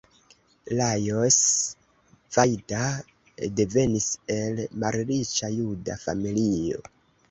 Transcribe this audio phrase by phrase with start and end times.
[0.79, 1.37] Lajos
[2.37, 2.81] Vajda
[3.61, 6.87] devenis el malriĉa juda familio.